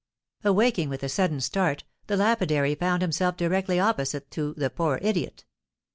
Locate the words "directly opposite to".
3.37-4.55